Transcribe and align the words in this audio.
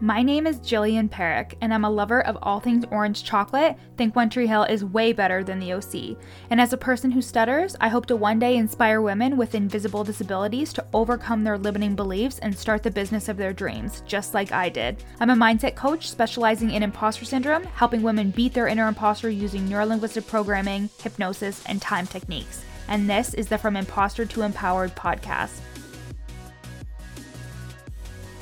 My 0.00 0.22
name 0.22 0.46
is 0.46 0.58
Jillian 0.58 1.08
Parekh, 1.08 1.54
and 1.62 1.72
I'm 1.72 1.86
a 1.86 1.90
lover 1.90 2.20
of 2.26 2.36
all 2.42 2.60
things 2.60 2.84
orange 2.90 3.24
chocolate. 3.24 3.78
Think 3.96 4.14
One 4.14 4.28
Tree 4.28 4.46
Hill 4.46 4.64
is 4.64 4.84
way 4.84 5.14
better 5.14 5.42
than 5.42 5.58
the 5.58 5.72
OC. 5.72 6.18
And 6.50 6.60
as 6.60 6.74
a 6.74 6.76
person 6.76 7.10
who 7.10 7.22
stutters, 7.22 7.76
I 7.80 7.88
hope 7.88 8.04
to 8.06 8.16
one 8.16 8.38
day 8.38 8.58
inspire 8.58 9.00
women 9.00 9.38
with 9.38 9.54
invisible 9.54 10.04
disabilities 10.04 10.74
to 10.74 10.84
overcome 10.92 11.44
their 11.44 11.56
limiting 11.56 11.94
beliefs 11.94 12.38
and 12.40 12.54
start 12.54 12.82
the 12.82 12.90
business 12.90 13.30
of 13.30 13.38
their 13.38 13.54
dreams, 13.54 14.02
just 14.06 14.34
like 14.34 14.52
I 14.52 14.68
did. 14.68 15.02
I'm 15.18 15.30
a 15.30 15.34
mindset 15.34 15.76
coach 15.76 16.10
specializing 16.10 16.72
in 16.72 16.82
imposter 16.82 17.24
syndrome, 17.24 17.64
helping 17.64 18.02
women 18.02 18.32
beat 18.32 18.52
their 18.52 18.68
inner 18.68 18.88
imposter 18.88 19.30
using 19.30 19.66
neurolinguistic 19.66 20.26
programming, 20.26 20.90
hypnosis, 21.02 21.64
and 21.64 21.80
time 21.80 22.06
techniques. 22.06 22.62
And 22.88 23.08
this 23.08 23.32
is 23.32 23.46
the 23.46 23.56
From 23.56 23.76
Imposter 23.76 24.26
to 24.26 24.42
Empowered 24.42 24.94
podcast. 24.94 25.58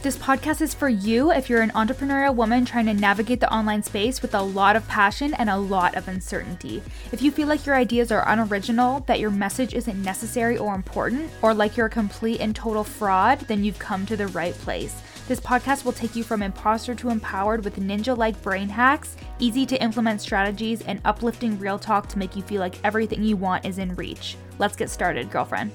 This 0.04 0.18
podcast 0.18 0.60
is 0.60 0.74
for 0.74 0.90
you 0.90 1.32
if 1.32 1.48
you're 1.48 1.62
an 1.62 1.70
entrepreneurial 1.70 2.34
woman 2.34 2.66
trying 2.66 2.84
to 2.84 2.92
navigate 2.92 3.40
the 3.40 3.50
online 3.50 3.82
space 3.82 4.20
with 4.20 4.34
a 4.34 4.42
lot 4.42 4.76
of 4.76 4.86
passion 4.86 5.32
and 5.32 5.48
a 5.48 5.56
lot 5.56 5.94
of 5.94 6.08
uncertainty. 6.08 6.82
If 7.10 7.22
you 7.22 7.30
feel 7.30 7.48
like 7.48 7.64
your 7.64 7.74
ideas 7.74 8.12
are 8.12 8.28
unoriginal, 8.28 9.00
that 9.06 9.18
your 9.18 9.30
message 9.30 9.72
isn't 9.72 10.02
necessary 10.02 10.58
or 10.58 10.74
important, 10.74 11.30
or 11.40 11.54
like 11.54 11.78
you're 11.78 11.86
a 11.86 11.90
complete 11.90 12.42
and 12.42 12.54
total 12.54 12.84
fraud, 12.84 13.40
then 13.48 13.64
you've 13.64 13.78
come 13.78 14.04
to 14.04 14.14
the 14.14 14.26
right 14.26 14.52
place. 14.52 15.00
This 15.26 15.40
podcast 15.40 15.86
will 15.86 15.92
take 15.92 16.14
you 16.14 16.22
from 16.22 16.42
imposter 16.42 16.94
to 16.96 17.08
empowered 17.08 17.64
with 17.64 17.80
ninja 17.80 18.14
like 18.14 18.42
brain 18.42 18.68
hacks, 18.68 19.16
easy 19.38 19.64
to 19.64 19.82
implement 19.82 20.20
strategies, 20.20 20.82
and 20.82 21.00
uplifting 21.06 21.58
real 21.58 21.78
talk 21.78 22.10
to 22.10 22.18
make 22.18 22.36
you 22.36 22.42
feel 22.42 22.60
like 22.60 22.76
everything 22.84 23.22
you 23.22 23.38
want 23.38 23.64
is 23.64 23.78
in 23.78 23.94
reach. 23.94 24.36
Let's 24.58 24.76
get 24.76 24.90
started, 24.90 25.30
girlfriend. 25.30 25.72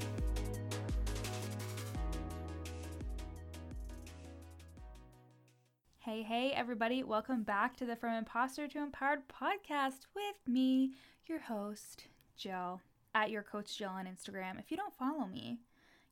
Hey, 6.10 6.24
hey, 6.24 6.50
everybody, 6.50 7.04
welcome 7.04 7.44
back 7.44 7.76
to 7.76 7.86
the 7.86 7.94
From 7.94 8.14
Imposter 8.14 8.66
to 8.66 8.78
Empowered 8.82 9.28
podcast 9.28 10.06
with 10.12 10.34
me, 10.44 10.90
your 11.26 11.38
host, 11.38 12.08
Jill, 12.36 12.80
at 13.14 13.30
your 13.30 13.44
coach 13.44 13.78
Jill 13.78 13.90
on 13.90 14.06
Instagram. 14.06 14.58
If 14.58 14.72
you 14.72 14.76
don't 14.76 14.92
follow 14.92 15.26
me, 15.26 15.60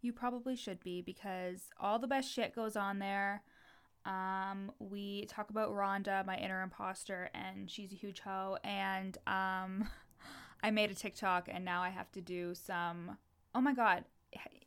you 0.01 0.13
probably 0.13 0.55
should 0.55 0.79
be 0.85 1.03
because 1.03 1.71
all 1.81 1.99
the 1.99 2.07
best 2.07 2.33
shit 2.33 2.55
goes 2.55 2.77
on 2.77 3.01
there. 3.01 3.43
Um, 4.07 4.71
we 4.79 5.27
talk 5.27 5.51
about 5.51 5.73
Rhonda, 5.73 6.25
my 6.25 6.37
inner 6.37 6.63
imposter, 6.63 7.29
and 7.35 7.69
she's 7.69 7.93
a 7.93 7.97
huge 7.97 8.21
hoe. 8.21 8.57
And 8.63 9.19
um, 9.27 9.89
I 10.63 10.71
made 10.71 10.93
a 10.93 10.95
TikTok, 10.95 11.49
and 11.51 11.65
now 11.65 11.83
I 11.83 11.89
have 11.89 12.13
to 12.13 12.21
do 12.21 12.55
some. 12.55 13.19
Oh 13.53 13.61
my 13.61 13.75
god, 13.75 14.05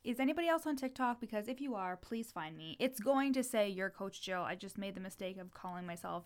is 0.03 0.19
anybody 0.19 0.47
else 0.47 0.65
on 0.65 0.75
TikTok? 0.75 1.19
Because 1.19 1.47
if 1.47 1.61
you 1.61 1.75
are, 1.75 1.95
please 1.95 2.31
find 2.31 2.57
me. 2.57 2.75
It's 2.79 2.99
going 2.99 3.33
to 3.33 3.43
say 3.43 3.69
your 3.69 3.89
coach 3.89 4.21
Jill. 4.21 4.41
I 4.41 4.55
just 4.55 4.77
made 4.77 4.95
the 4.95 5.01
mistake 5.01 5.37
of 5.37 5.53
calling 5.53 5.85
myself 5.85 6.25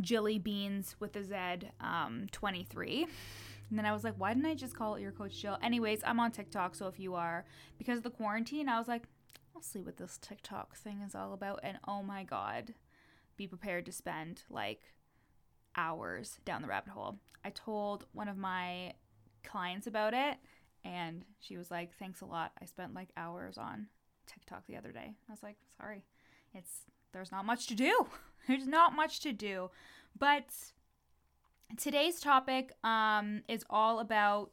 Jilly 0.00 0.38
Beans 0.38 0.96
with 1.00 1.16
a 1.16 1.24
Z, 1.24 1.68
um, 1.80 2.26
23. 2.30 3.06
And 3.70 3.78
then 3.78 3.86
I 3.86 3.92
was 3.92 4.04
like, 4.04 4.14
why 4.18 4.34
didn't 4.34 4.50
I 4.50 4.54
just 4.54 4.76
call 4.76 4.96
it 4.96 5.00
your 5.00 5.12
coach 5.12 5.40
Jill? 5.40 5.56
Anyways, 5.62 6.02
I'm 6.04 6.20
on 6.20 6.32
TikTok, 6.32 6.74
so 6.74 6.88
if 6.88 6.98
you 6.98 7.14
are, 7.14 7.44
because 7.78 7.98
of 7.98 8.04
the 8.04 8.10
quarantine, 8.10 8.68
I 8.68 8.78
was 8.78 8.88
like, 8.88 9.04
I'll 9.54 9.62
see 9.62 9.82
what 9.82 9.96
this 9.96 10.18
TikTok 10.20 10.76
thing 10.76 11.00
is 11.00 11.14
all 11.14 11.32
about. 11.32 11.60
And 11.62 11.78
oh 11.86 12.02
my 12.02 12.24
God, 12.24 12.74
be 13.36 13.46
prepared 13.46 13.86
to 13.86 13.92
spend 13.92 14.42
like 14.50 14.80
hours 15.76 16.38
down 16.44 16.62
the 16.62 16.68
rabbit 16.68 16.90
hole. 16.90 17.18
I 17.44 17.50
told 17.50 18.04
one 18.12 18.28
of 18.28 18.36
my 18.36 18.92
clients 19.42 19.86
about 19.86 20.12
it 20.14 20.36
and 20.84 21.24
she 21.38 21.56
was 21.56 21.70
like, 21.70 21.94
"Thanks 21.98 22.20
a 22.20 22.26
lot. 22.26 22.52
I 22.60 22.64
spent 22.64 22.94
like 22.94 23.10
hours 23.16 23.58
on 23.58 23.88
TikTok 24.26 24.66
the 24.66 24.76
other 24.76 24.92
day." 24.92 25.14
I 25.28 25.32
was 25.32 25.42
like, 25.42 25.56
"Sorry. 25.76 26.04
It's 26.54 26.82
there's 27.12 27.32
not 27.32 27.44
much 27.44 27.66
to 27.68 27.74
do. 27.74 28.06
there's 28.48 28.66
not 28.66 28.94
much 28.94 29.20
to 29.20 29.32
do." 29.32 29.70
But 30.18 30.46
today's 31.76 32.20
topic 32.20 32.72
um, 32.84 33.42
is 33.48 33.64
all 33.70 34.00
about 34.00 34.52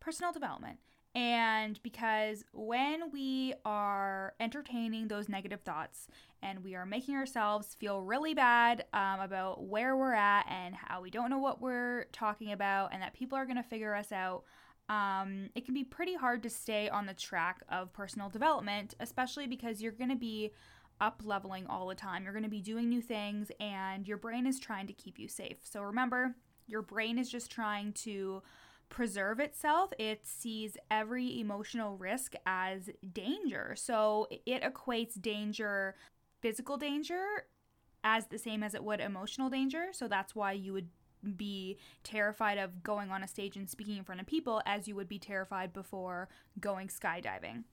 personal 0.00 0.32
development. 0.32 0.78
And 1.14 1.78
because 1.82 2.42
when 2.52 3.10
we 3.12 3.52
are 3.66 4.32
entertaining 4.40 5.08
those 5.08 5.28
negative 5.28 5.60
thoughts 5.60 6.08
and 6.42 6.64
we 6.64 6.74
are 6.74 6.86
making 6.86 7.16
ourselves 7.16 7.74
feel 7.74 8.00
really 8.00 8.32
bad 8.32 8.86
um, 8.94 9.20
about 9.20 9.62
where 9.62 9.94
we're 9.94 10.14
at 10.14 10.46
and 10.48 10.74
how 10.74 11.02
we 11.02 11.10
don't 11.10 11.28
know 11.28 11.38
what 11.38 11.60
we're 11.60 12.06
talking 12.12 12.52
about 12.52 12.94
and 12.94 13.02
that 13.02 13.12
people 13.12 13.36
are 13.36 13.44
going 13.44 13.56
to 13.56 13.62
figure 13.62 13.94
us 13.94 14.10
out, 14.10 14.44
um, 14.88 15.48
it 15.54 15.64
can 15.64 15.74
be 15.74 15.84
pretty 15.84 16.14
hard 16.14 16.42
to 16.42 16.50
stay 16.50 16.88
on 16.88 17.06
the 17.06 17.14
track 17.14 17.62
of 17.68 17.92
personal 17.92 18.28
development, 18.28 18.94
especially 19.00 19.46
because 19.46 19.80
you're 19.80 19.92
going 19.92 20.10
to 20.10 20.16
be 20.16 20.52
up 21.00 21.22
leveling 21.24 21.66
all 21.66 21.88
the 21.88 21.94
time. 21.94 22.24
You're 22.24 22.32
going 22.32 22.44
to 22.44 22.48
be 22.48 22.60
doing 22.60 22.88
new 22.88 23.00
things, 23.00 23.50
and 23.58 24.06
your 24.06 24.18
brain 24.18 24.46
is 24.46 24.60
trying 24.60 24.86
to 24.86 24.92
keep 24.92 25.18
you 25.18 25.28
safe. 25.28 25.58
So 25.62 25.82
remember, 25.82 26.36
your 26.66 26.82
brain 26.82 27.18
is 27.18 27.30
just 27.30 27.50
trying 27.50 27.92
to 27.94 28.42
preserve 28.88 29.40
itself. 29.40 29.90
It 29.98 30.26
sees 30.26 30.76
every 30.90 31.40
emotional 31.40 31.96
risk 31.96 32.34
as 32.44 32.90
danger. 33.12 33.74
So 33.76 34.28
it 34.46 34.62
equates 34.62 35.20
danger, 35.20 35.96
physical 36.40 36.76
danger, 36.76 37.24
as 38.04 38.26
the 38.26 38.38
same 38.38 38.62
as 38.62 38.74
it 38.74 38.84
would 38.84 39.00
emotional 39.00 39.48
danger. 39.48 39.86
So 39.92 40.08
that's 40.08 40.34
why 40.34 40.52
you 40.52 40.72
would 40.74 40.88
be 41.36 41.78
terrified 42.02 42.58
of 42.58 42.82
going 42.82 43.10
on 43.10 43.22
a 43.22 43.28
stage 43.28 43.56
and 43.56 43.68
speaking 43.68 43.96
in 43.96 44.04
front 44.04 44.20
of 44.20 44.26
people 44.26 44.62
as 44.66 44.88
you 44.88 44.94
would 44.94 45.08
be 45.08 45.18
terrified 45.18 45.72
before 45.72 46.28
going 46.60 46.88
skydiving. 46.88 47.64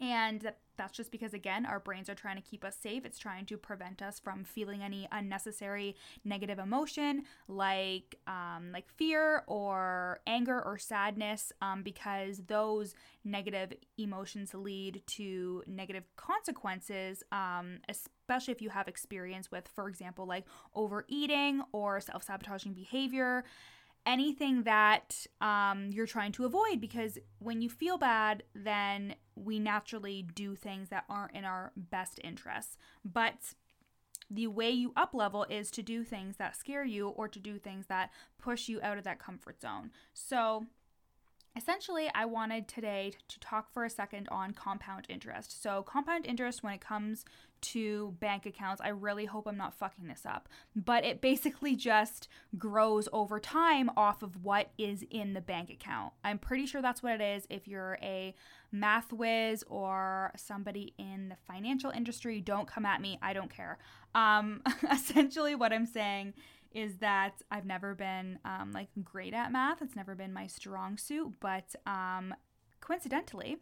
And 0.00 0.52
that's 0.76 0.96
just 0.96 1.10
because, 1.10 1.34
again, 1.34 1.66
our 1.66 1.80
brains 1.80 2.08
are 2.08 2.14
trying 2.14 2.36
to 2.36 2.42
keep 2.42 2.64
us 2.64 2.76
safe. 2.80 3.04
It's 3.04 3.18
trying 3.18 3.46
to 3.46 3.56
prevent 3.56 4.00
us 4.00 4.20
from 4.20 4.44
feeling 4.44 4.80
any 4.80 5.08
unnecessary 5.10 5.96
negative 6.24 6.60
emotion 6.60 7.24
like 7.48 8.14
um, 8.28 8.70
like 8.72 8.88
fear 8.96 9.42
or 9.48 10.20
anger 10.26 10.62
or 10.64 10.78
sadness, 10.78 11.52
um, 11.60 11.82
because 11.82 12.42
those 12.46 12.94
negative 13.24 13.72
emotions 13.98 14.54
lead 14.54 15.02
to 15.08 15.64
negative 15.66 16.04
consequences, 16.16 17.24
um, 17.32 17.78
especially 17.88 18.52
if 18.52 18.62
you 18.62 18.70
have 18.70 18.86
experience 18.86 19.50
with, 19.50 19.66
for 19.66 19.88
example, 19.88 20.26
like 20.26 20.44
overeating 20.76 21.60
or 21.72 22.00
self 22.00 22.22
sabotaging 22.22 22.72
behavior 22.72 23.44
anything 24.06 24.62
that 24.62 25.26
um, 25.42 25.90
you're 25.92 26.06
trying 26.06 26.32
to 26.32 26.46
avoid 26.46 26.80
because 26.80 27.18
when 27.40 27.60
you 27.60 27.68
feel 27.68 27.98
bad, 27.98 28.42
then 28.54 29.14
we 29.44 29.58
naturally 29.58 30.22
do 30.22 30.54
things 30.54 30.88
that 30.88 31.04
aren't 31.08 31.34
in 31.34 31.44
our 31.44 31.72
best 31.76 32.20
interests. 32.22 32.76
But 33.04 33.54
the 34.30 34.46
way 34.46 34.70
you 34.70 34.92
up 34.96 35.14
level 35.14 35.46
is 35.48 35.70
to 35.72 35.82
do 35.82 36.04
things 36.04 36.36
that 36.36 36.56
scare 36.56 36.84
you 36.84 37.08
or 37.08 37.28
to 37.28 37.38
do 37.38 37.58
things 37.58 37.86
that 37.86 38.10
push 38.38 38.68
you 38.68 38.80
out 38.82 38.98
of 38.98 39.04
that 39.04 39.18
comfort 39.18 39.60
zone. 39.60 39.90
So, 40.12 40.66
essentially, 41.56 42.10
I 42.14 42.26
wanted 42.26 42.68
today 42.68 43.12
to 43.28 43.40
talk 43.40 43.72
for 43.72 43.84
a 43.84 43.90
second 43.90 44.28
on 44.30 44.52
compound 44.52 45.06
interest. 45.08 45.62
So, 45.62 45.82
compound 45.82 46.26
interest, 46.26 46.62
when 46.62 46.74
it 46.74 46.80
comes 46.80 47.24
to 47.60 48.14
bank 48.20 48.46
accounts. 48.46 48.80
I 48.80 48.88
really 48.88 49.26
hope 49.26 49.46
I'm 49.46 49.56
not 49.56 49.74
fucking 49.74 50.06
this 50.06 50.24
up. 50.26 50.48
But 50.74 51.04
it 51.04 51.20
basically 51.20 51.76
just 51.76 52.28
grows 52.56 53.08
over 53.12 53.38
time 53.38 53.90
off 53.96 54.22
of 54.22 54.44
what 54.44 54.70
is 54.78 55.04
in 55.10 55.34
the 55.34 55.40
bank 55.40 55.70
account. 55.70 56.12
I'm 56.24 56.38
pretty 56.38 56.66
sure 56.66 56.82
that's 56.82 57.02
what 57.02 57.12
it 57.12 57.20
is. 57.20 57.46
If 57.50 57.68
you're 57.68 57.98
a 58.02 58.34
math 58.72 59.12
whiz 59.12 59.64
or 59.68 60.32
somebody 60.36 60.94
in 60.98 61.30
the 61.30 61.36
financial 61.52 61.90
industry, 61.90 62.40
don't 62.40 62.68
come 62.68 62.84
at 62.84 63.00
me. 63.00 63.18
I 63.22 63.32
don't 63.32 63.50
care. 63.54 63.78
Um, 64.14 64.62
essentially, 64.92 65.54
what 65.54 65.72
I'm 65.72 65.86
saying 65.86 66.34
is 66.72 66.96
that 66.98 67.42
I've 67.50 67.64
never 67.64 67.94
been 67.94 68.38
um, 68.44 68.72
like 68.72 68.88
great 69.02 69.34
at 69.34 69.50
math. 69.50 69.82
It's 69.82 69.96
never 69.96 70.14
been 70.14 70.32
my 70.32 70.46
strong 70.46 70.98
suit, 70.98 71.34
but 71.40 71.74
um, 71.86 72.34
coincidentally, 72.80 73.58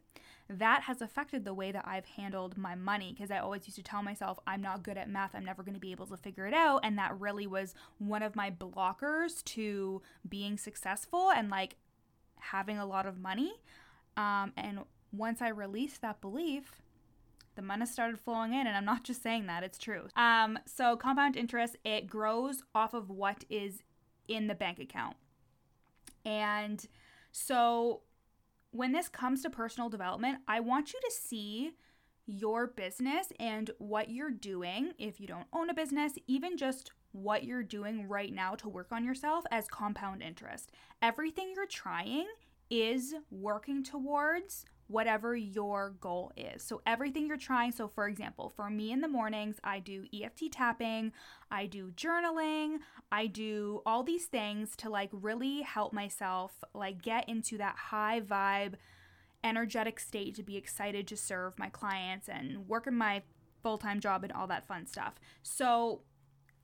that 0.48 0.82
has 0.82 1.02
affected 1.02 1.44
the 1.44 1.54
way 1.54 1.72
that 1.72 1.86
I've 1.86 2.04
handled 2.04 2.56
my 2.56 2.74
money 2.74 3.12
because 3.12 3.30
I 3.30 3.38
always 3.38 3.66
used 3.66 3.76
to 3.76 3.82
tell 3.82 4.02
myself, 4.02 4.38
I'm 4.46 4.62
not 4.62 4.82
good 4.82 4.96
at 4.96 5.10
math, 5.10 5.34
I'm 5.34 5.44
never 5.44 5.62
going 5.62 5.74
to 5.74 5.80
be 5.80 5.90
able 5.90 6.06
to 6.06 6.16
figure 6.16 6.46
it 6.46 6.54
out. 6.54 6.80
And 6.84 6.96
that 6.98 7.18
really 7.18 7.46
was 7.46 7.74
one 7.98 8.22
of 8.22 8.36
my 8.36 8.50
blockers 8.50 9.42
to 9.44 10.02
being 10.28 10.56
successful 10.56 11.30
and 11.30 11.50
like 11.50 11.76
having 12.38 12.78
a 12.78 12.86
lot 12.86 13.06
of 13.06 13.18
money. 13.18 13.54
Um, 14.16 14.52
and 14.56 14.80
once 15.12 15.42
I 15.42 15.48
released 15.48 16.00
that 16.02 16.20
belief, 16.20 16.82
the 17.56 17.62
money 17.62 17.86
started 17.86 18.20
flowing 18.20 18.52
in 18.52 18.66
and 18.66 18.76
i'm 18.76 18.84
not 18.84 19.02
just 19.02 19.22
saying 19.22 19.46
that 19.46 19.64
it's 19.64 19.78
true 19.78 20.08
um, 20.14 20.58
so 20.66 20.94
compound 20.94 21.36
interest 21.36 21.76
it 21.84 22.06
grows 22.06 22.62
off 22.74 22.92
of 22.92 23.08
what 23.08 23.44
is 23.48 23.82
in 24.28 24.46
the 24.46 24.54
bank 24.54 24.78
account 24.78 25.16
and 26.24 26.86
so 27.32 28.02
when 28.76 28.92
this 28.92 29.08
comes 29.08 29.42
to 29.42 29.50
personal 29.50 29.88
development, 29.88 30.38
I 30.46 30.60
want 30.60 30.92
you 30.92 31.00
to 31.00 31.10
see 31.10 31.72
your 32.26 32.66
business 32.66 33.32
and 33.38 33.70
what 33.78 34.10
you're 34.10 34.30
doing 34.30 34.92
if 34.98 35.20
you 35.20 35.26
don't 35.26 35.46
own 35.52 35.70
a 35.70 35.74
business, 35.74 36.14
even 36.26 36.56
just 36.56 36.90
what 37.12 37.44
you're 37.44 37.62
doing 37.62 38.08
right 38.08 38.32
now 38.34 38.54
to 38.56 38.68
work 38.68 38.88
on 38.92 39.04
yourself 39.04 39.44
as 39.50 39.68
compound 39.68 40.22
interest. 40.22 40.72
Everything 41.00 41.52
you're 41.54 41.66
trying 41.66 42.26
is 42.68 43.14
working 43.30 43.82
towards 43.82 44.66
whatever 44.88 45.34
your 45.34 45.94
goal 46.00 46.32
is. 46.36 46.62
So, 46.62 46.80
everything 46.86 47.26
you're 47.26 47.36
trying. 47.36 47.72
So, 47.72 47.88
for 47.88 48.08
example, 48.08 48.52
for 48.54 48.70
me 48.70 48.92
in 48.92 49.00
the 49.00 49.08
mornings, 49.08 49.56
I 49.64 49.80
do 49.80 50.06
EFT 50.12 50.52
tapping, 50.52 51.12
I 51.50 51.66
do 51.66 51.90
journaling, 51.92 52.78
I 53.10 53.26
do 53.26 53.82
all 53.86 54.02
these 54.02 54.26
things 54.26 54.76
to 54.76 54.90
like 54.90 55.10
really 55.12 55.62
help 55.62 55.92
myself 55.92 56.52
like 56.74 57.02
get 57.02 57.28
into 57.28 57.58
that 57.58 57.76
high 57.76 58.20
vibe, 58.20 58.74
energetic 59.42 60.00
state 60.00 60.34
to 60.36 60.42
be 60.42 60.56
excited 60.56 61.06
to 61.08 61.16
serve 61.16 61.58
my 61.58 61.68
clients 61.68 62.28
and 62.28 62.68
work 62.68 62.86
in 62.86 62.94
my 62.94 63.22
full 63.62 63.78
time 63.78 64.00
job 64.00 64.22
and 64.22 64.32
all 64.32 64.46
that 64.46 64.66
fun 64.66 64.86
stuff. 64.86 65.14
So, 65.42 66.00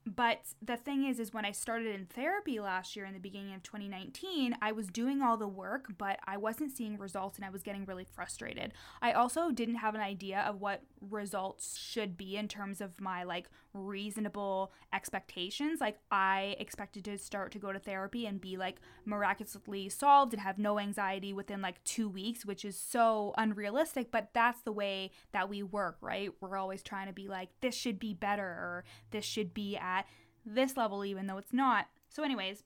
but 0.05 0.39
the 0.61 0.77
thing 0.77 1.05
is 1.05 1.19
is 1.19 1.33
when 1.33 1.45
i 1.45 1.51
started 1.51 1.93
in 1.93 2.05
therapy 2.05 2.59
last 2.59 2.95
year 2.95 3.05
in 3.05 3.13
the 3.13 3.19
beginning 3.19 3.53
of 3.53 3.63
2019 3.63 4.55
i 4.61 4.71
was 4.71 4.87
doing 4.87 5.21
all 5.21 5.37
the 5.37 5.47
work 5.47 5.85
but 5.97 6.19
i 6.27 6.35
wasn't 6.35 6.75
seeing 6.75 6.97
results 6.97 7.37
and 7.37 7.45
i 7.45 7.49
was 7.49 7.63
getting 7.63 7.85
really 7.85 8.05
frustrated. 8.05 8.73
I 9.01 9.13
also 9.13 9.51
didn't 9.51 9.75
have 9.75 9.95
an 9.95 10.01
idea 10.01 10.39
of 10.41 10.61
what 10.61 10.81
results 11.01 11.77
should 11.77 12.17
be 12.17 12.37
in 12.37 12.47
terms 12.47 12.81
of 12.81 12.99
my 12.99 13.23
like 13.23 13.49
reasonable 13.73 14.71
expectations. 14.93 15.81
Like 15.81 15.99
i 16.11 16.55
expected 16.59 17.05
to 17.05 17.17
start 17.17 17.51
to 17.53 17.59
go 17.59 17.71
to 17.71 17.79
therapy 17.79 18.25
and 18.25 18.39
be 18.39 18.57
like 18.57 18.79
miraculously 19.05 19.89
solved 19.89 20.33
and 20.33 20.41
have 20.41 20.57
no 20.57 20.79
anxiety 20.79 21.33
within 21.33 21.61
like 21.61 21.83
2 21.83 22.09
weeks 22.09 22.45
which 22.45 22.65
is 22.65 22.77
so 22.77 23.33
unrealistic 23.37 24.11
but 24.11 24.29
that's 24.33 24.61
the 24.61 24.71
way 24.71 25.11
that 25.31 25.49
we 25.49 25.63
work 25.63 25.97
right? 26.01 26.31
We're 26.41 26.57
always 26.57 26.83
trying 26.83 27.07
to 27.07 27.13
be 27.13 27.27
like 27.27 27.49
this 27.61 27.75
should 27.75 27.99
be 27.99 28.13
better 28.13 28.43
or 28.43 28.83
this 29.11 29.25
should 29.25 29.53
be 29.53 29.77
at 29.77 29.92
at 29.99 30.05
this 30.45 30.77
level, 30.77 31.05
even 31.05 31.27
though 31.27 31.37
it's 31.37 31.53
not. 31.53 31.87
So, 32.09 32.23
anyways, 32.23 32.63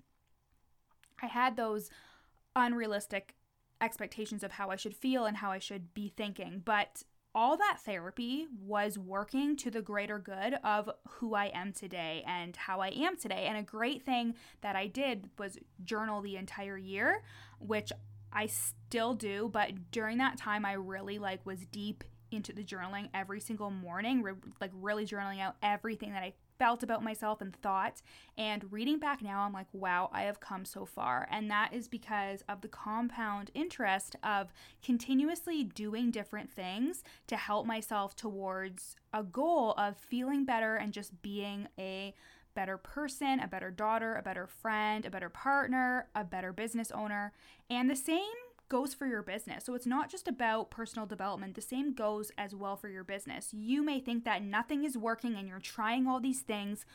I 1.21 1.27
had 1.27 1.55
those 1.55 1.89
unrealistic 2.55 3.35
expectations 3.81 4.43
of 4.43 4.53
how 4.53 4.69
I 4.69 4.75
should 4.75 4.95
feel 4.95 5.25
and 5.25 5.37
how 5.37 5.51
I 5.51 5.59
should 5.59 5.93
be 5.93 6.09
thinking. 6.09 6.61
But 6.63 7.03
all 7.35 7.57
that 7.57 7.79
therapy 7.85 8.47
was 8.65 8.97
working 8.97 9.55
to 9.57 9.69
the 9.69 9.81
greater 9.81 10.17
good 10.17 10.55
of 10.63 10.89
who 11.07 11.35
I 11.35 11.45
am 11.47 11.71
today 11.71 12.23
and 12.25 12.55
how 12.55 12.79
I 12.79 12.87
am 12.87 13.15
today. 13.15 13.45
And 13.47 13.57
a 13.57 13.61
great 13.61 14.03
thing 14.03 14.33
that 14.61 14.75
I 14.75 14.87
did 14.87 15.29
was 15.37 15.59
journal 15.83 16.21
the 16.21 16.35
entire 16.35 16.77
year, 16.77 17.21
which 17.59 17.91
I 18.33 18.47
still 18.47 19.13
do, 19.13 19.49
but 19.51 19.91
during 19.91 20.17
that 20.17 20.37
time 20.37 20.65
I 20.65 20.73
really 20.73 21.19
like 21.19 21.45
was 21.45 21.65
deep 21.67 22.03
into 22.31 22.53
the 22.53 22.63
journaling 22.63 23.09
every 23.13 23.39
single 23.39 23.71
morning, 23.71 24.21
re- 24.21 24.33
like 24.59 24.71
really 24.73 25.05
journaling 25.05 25.41
out 25.41 25.55
everything 25.61 26.13
that 26.13 26.23
I 26.23 26.33
felt 26.57 26.83
about 26.83 27.03
myself 27.03 27.41
and 27.41 27.55
thought. 27.55 28.01
And 28.37 28.71
reading 28.71 28.99
back 28.99 29.21
now, 29.21 29.41
I'm 29.41 29.53
like, 29.53 29.67
wow, 29.73 30.09
I 30.11 30.23
have 30.23 30.39
come 30.39 30.65
so 30.65 30.85
far. 30.85 31.27
And 31.31 31.49
that 31.51 31.73
is 31.73 31.87
because 31.87 32.43
of 32.49 32.61
the 32.61 32.67
compound 32.67 33.51
interest 33.53 34.15
of 34.23 34.51
continuously 34.83 35.63
doing 35.63 36.11
different 36.11 36.51
things 36.51 37.03
to 37.27 37.37
help 37.37 37.65
myself 37.65 38.15
towards 38.15 38.95
a 39.13 39.23
goal 39.23 39.73
of 39.77 39.97
feeling 39.97 40.45
better 40.45 40.75
and 40.75 40.93
just 40.93 41.21
being 41.21 41.67
a 41.79 42.13
better 42.55 42.77
person, 42.77 43.39
a 43.39 43.47
better 43.47 43.69
daughter, 43.69 44.15
a 44.15 44.23
better 44.23 44.47
friend, 44.47 45.05
a 45.05 45.11
better 45.11 45.29
partner, 45.29 46.07
a 46.15 46.23
better 46.23 46.51
business 46.51 46.89
owner. 46.91 47.31
And 47.69 47.87
the 47.87 47.95
same 47.95 48.23
goes 48.69 48.93
for 48.93 49.05
your 49.05 49.21
business. 49.21 49.65
So 49.65 49.75
it's 49.75 49.85
not 49.85 50.09
just 50.09 50.27
about 50.27 50.71
personal 50.71 51.05
development, 51.05 51.55
the 51.55 51.61
same 51.61 51.93
goes 51.93 52.31
as 52.37 52.53
well 52.53 52.75
for 52.75 52.89
your 52.89 53.03
business. 53.03 53.53
You 53.53 53.83
may 53.83 53.99
think 53.99 54.25
that 54.25 54.43
nothing 54.43 54.83
is 54.83 54.97
working 54.97 55.35
and 55.35 55.47
you're 55.47 55.59
trying 55.59 56.07
all 56.07 56.19
these 56.19 56.41
things, 56.41 56.85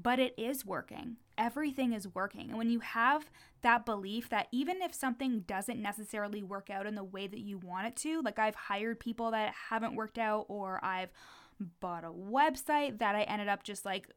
but 0.00 0.18
it 0.18 0.34
is 0.38 0.64
working. 0.64 1.16
Everything 1.36 1.92
is 1.92 2.14
working. 2.14 2.50
And 2.50 2.58
when 2.58 2.70
you 2.70 2.80
have 2.80 3.30
that 3.62 3.86
belief 3.86 4.28
that 4.28 4.48
even 4.52 4.82
if 4.82 4.94
something 4.94 5.40
doesn't 5.40 5.80
necessarily 5.80 6.42
work 6.42 6.70
out 6.70 6.86
in 6.86 6.94
the 6.94 7.04
way 7.04 7.26
that 7.26 7.40
you 7.40 7.58
want 7.58 7.86
it 7.86 7.96
to, 7.96 8.22
like 8.22 8.38
I've 8.38 8.54
hired 8.54 9.00
people 9.00 9.30
that 9.32 9.54
haven't 9.70 9.96
worked 9.96 10.18
out, 10.18 10.46
or 10.48 10.78
I've 10.84 11.10
bought 11.80 12.04
a 12.04 12.10
website 12.10 12.98
that 12.98 13.16
I 13.16 13.22
ended 13.22 13.48
up 13.48 13.62
just 13.62 13.84
like 13.84 14.08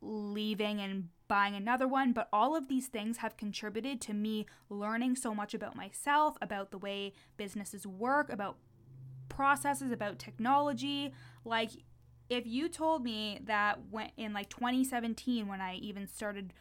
leaving 0.00 0.80
and 0.80 1.08
buying 1.32 1.56
another 1.56 1.88
one, 1.88 2.12
but 2.12 2.28
all 2.30 2.54
of 2.54 2.68
these 2.68 2.88
things 2.88 3.16
have 3.16 3.38
contributed 3.38 4.02
to 4.02 4.12
me 4.12 4.44
learning 4.68 5.16
so 5.16 5.34
much 5.34 5.54
about 5.54 5.74
myself, 5.74 6.36
about 6.42 6.70
the 6.70 6.76
way 6.76 7.14
businesses 7.38 7.86
work, 7.86 8.30
about 8.30 8.58
processes, 9.30 9.90
about 9.90 10.18
technology. 10.18 11.14
Like, 11.42 11.70
if 12.28 12.46
you 12.46 12.68
told 12.68 13.02
me 13.02 13.40
that 13.44 13.78
when 13.90 14.10
in 14.18 14.34
like 14.34 14.50
2017, 14.50 15.48
when 15.48 15.62
I 15.62 15.76
even 15.76 16.06
started 16.06 16.52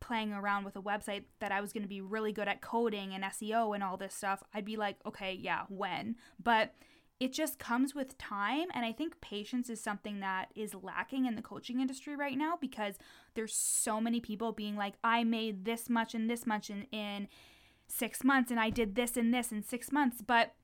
playing 0.00 0.32
around 0.32 0.64
with 0.64 0.74
a 0.74 0.82
website, 0.82 1.22
that 1.38 1.52
I 1.52 1.60
was 1.60 1.72
going 1.72 1.84
to 1.84 1.88
be 1.88 2.00
really 2.00 2.32
good 2.32 2.48
at 2.48 2.60
coding 2.60 3.14
and 3.14 3.22
SEO 3.22 3.72
and 3.72 3.84
all 3.84 3.96
this 3.96 4.16
stuff, 4.16 4.42
I'd 4.52 4.64
be 4.64 4.76
like, 4.76 4.96
okay, 5.06 5.32
yeah, 5.32 5.62
when? 5.68 6.16
But 6.42 6.74
it 7.20 7.32
just 7.32 7.58
comes 7.58 7.94
with 7.94 8.16
time 8.18 8.68
and 8.74 8.84
i 8.84 8.92
think 8.92 9.20
patience 9.20 9.68
is 9.68 9.80
something 9.80 10.20
that 10.20 10.46
is 10.54 10.74
lacking 10.74 11.26
in 11.26 11.34
the 11.34 11.42
coaching 11.42 11.80
industry 11.80 12.14
right 12.16 12.38
now 12.38 12.54
because 12.60 12.96
there's 13.34 13.54
so 13.54 14.00
many 14.00 14.20
people 14.20 14.52
being 14.52 14.76
like 14.76 14.94
i 15.02 15.24
made 15.24 15.64
this 15.64 15.88
much 15.88 16.14
and 16.14 16.30
this 16.30 16.46
much 16.46 16.70
in, 16.70 16.84
in 16.92 17.28
six 17.88 18.22
months 18.22 18.50
and 18.50 18.60
i 18.60 18.70
did 18.70 18.94
this 18.94 19.16
and 19.16 19.32
this 19.32 19.50
in 19.50 19.62
six 19.62 19.90
months. 19.90 20.22
But 20.22 20.54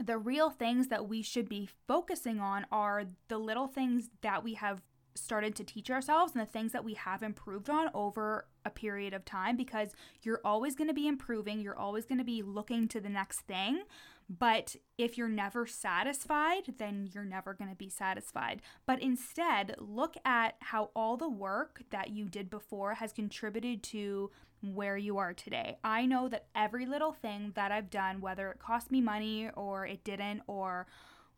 the 0.00 0.18
real 0.18 0.50
things 0.50 0.88
that 0.88 1.08
we 1.08 1.22
should 1.22 1.48
be 1.48 1.68
focusing 1.86 2.40
on 2.40 2.66
are 2.70 3.04
the 3.28 3.38
little 3.38 3.66
things 3.66 4.10
that 4.22 4.44
we 4.44 4.54
have 4.54 4.82
started 5.14 5.56
to 5.56 5.64
teach 5.64 5.90
ourselves 5.90 6.32
and 6.32 6.40
the 6.40 6.50
things 6.50 6.70
that 6.70 6.84
we 6.84 6.94
have 6.94 7.24
improved 7.24 7.68
on 7.68 7.90
over 7.92 8.46
a 8.64 8.70
period 8.70 9.12
of 9.12 9.24
time 9.24 9.56
because 9.56 9.88
you're 10.22 10.40
always 10.44 10.76
going 10.76 10.86
to 10.86 10.94
be 10.94 11.08
improving 11.08 11.58
you're 11.58 11.76
always 11.76 12.06
going 12.06 12.18
to 12.18 12.24
be 12.24 12.40
looking 12.40 12.86
to 12.86 13.00
the 13.00 13.08
next 13.08 13.40
thing 13.40 13.82
but 14.28 14.76
if 14.98 15.16
you're 15.16 15.28
never 15.28 15.66
satisfied, 15.66 16.74
then 16.78 17.08
you're 17.12 17.24
never 17.24 17.54
going 17.54 17.70
to 17.70 17.76
be 17.76 17.88
satisfied. 17.88 18.60
But 18.86 19.00
instead, 19.00 19.74
look 19.78 20.16
at 20.24 20.56
how 20.60 20.90
all 20.94 21.16
the 21.16 21.28
work 21.28 21.82
that 21.90 22.10
you 22.10 22.28
did 22.28 22.50
before 22.50 22.94
has 22.94 23.12
contributed 23.12 23.82
to 23.84 24.30
where 24.60 24.96
you 24.98 25.16
are 25.18 25.32
today. 25.32 25.78
I 25.82 26.04
know 26.04 26.28
that 26.28 26.46
every 26.54 26.84
little 26.84 27.12
thing 27.12 27.52
that 27.54 27.72
I've 27.72 27.90
done, 27.90 28.20
whether 28.20 28.50
it 28.50 28.58
cost 28.58 28.90
me 28.90 29.00
money 29.00 29.48
or 29.54 29.86
it 29.86 30.04
didn't, 30.04 30.42
or 30.46 30.86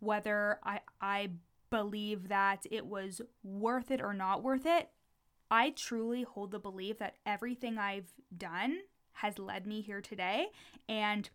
whether 0.01 0.59
I, 0.65 0.81
I 1.01 1.31
believe 1.71 2.29
that 2.29 2.67
it 2.71 2.87
was 2.87 3.21
worth 3.45 3.91
it 3.91 4.01
or 4.01 4.15
not 4.15 4.43
worth 4.43 4.67
it, 4.67 4.89
I 5.51 5.71
truly 5.71 6.23
hold 6.23 6.51
the 6.51 6.59
belief 6.59 6.99
that 6.99 7.17
everything 7.27 7.79
I've 7.79 8.13
done 8.37 8.79
has 9.15 9.39
led 9.39 9.67
me 9.67 9.81
here 9.81 10.01
today. 10.01 10.47
And 10.89 11.29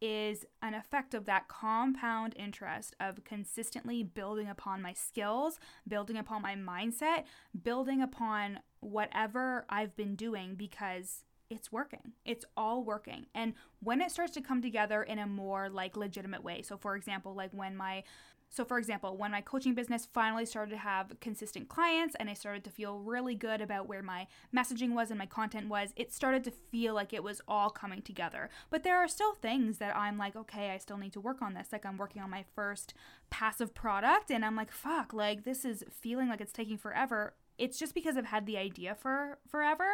is 0.00 0.44
an 0.62 0.74
effect 0.74 1.14
of 1.14 1.24
that 1.26 1.48
compound 1.48 2.34
interest 2.36 2.94
of 3.00 3.24
consistently 3.24 4.02
building 4.02 4.48
upon 4.48 4.82
my 4.82 4.92
skills, 4.92 5.58
building 5.86 6.16
upon 6.16 6.42
my 6.42 6.54
mindset, 6.54 7.24
building 7.62 8.02
upon 8.02 8.60
whatever 8.80 9.66
I've 9.68 9.96
been 9.96 10.14
doing 10.14 10.54
because 10.54 11.24
it's 11.50 11.72
working. 11.72 12.12
It's 12.24 12.44
all 12.56 12.84
working. 12.84 13.26
And 13.34 13.54
when 13.80 14.00
it 14.00 14.10
starts 14.10 14.32
to 14.34 14.40
come 14.40 14.60
together 14.60 15.02
in 15.02 15.18
a 15.18 15.26
more 15.26 15.68
like 15.68 15.96
legitimate 15.96 16.44
way. 16.44 16.62
So 16.62 16.76
for 16.76 16.94
example, 16.94 17.34
like 17.34 17.50
when 17.52 17.76
my 17.76 18.04
so, 18.50 18.64
for 18.64 18.78
example, 18.78 19.16
when 19.16 19.30
my 19.30 19.40
coaching 19.40 19.74
business 19.74 20.06
finally 20.06 20.46
started 20.46 20.70
to 20.70 20.78
have 20.78 21.20
consistent 21.20 21.68
clients 21.68 22.16
and 22.18 22.30
I 22.30 22.34
started 22.34 22.64
to 22.64 22.70
feel 22.70 22.98
really 22.98 23.34
good 23.34 23.60
about 23.60 23.88
where 23.88 24.02
my 24.02 24.26
messaging 24.54 24.94
was 24.94 25.10
and 25.10 25.18
my 25.18 25.26
content 25.26 25.68
was, 25.68 25.92
it 25.96 26.12
started 26.12 26.44
to 26.44 26.50
feel 26.50 26.94
like 26.94 27.12
it 27.12 27.22
was 27.22 27.42
all 27.46 27.70
coming 27.70 28.02
together. 28.02 28.48
But 28.70 28.84
there 28.84 28.96
are 28.96 29.08
still 29.08 29.34
things 29.34 29.78
that 29.78 29.96
I'm 29.96 30.16
like, 30.16 30.34
okay, 30.34 30.70
I 30.70 30.78
still 30.78 30.96
need 30.96 31.12
to 31.12 31.20
work 31.20 31.42
on 31.42 31.54
this. 31.54 31.68
Like, 31.72 31.84
I'm 31.84 31.98
working 31.98 32.22
on 32.22 32.30
my 32.30 32.44
first 32.54 32.94
passive 33.30 33.74
product 33.74 34.30
and 34.30 34.44
I'm 34.44 34.56
like, 34.56 34.72
fuck, 34.72 35.12
like, 35.12 35.44
this 35.44 35.64
is 35.64 35.84
feeling 35.90 36.28
like 36.28 36.40
it's 36.40 36.52
taking 36.52 36.78
forever 36.78 37.34
it's 37.58 37.78
just 37.78 37.94
because 37.94 38.16
I've 38.16 38.26
had 38.26 38.46
the 38.46 38.56
idea 38.56 38.94
for 38.94 39.38
forever, 39.48 39.84